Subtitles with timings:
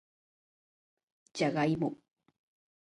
[1.33, 1.99] じゃがいも